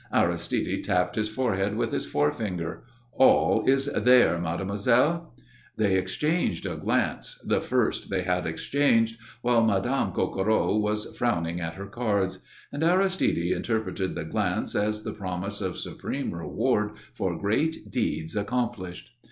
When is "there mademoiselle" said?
3.85-5.35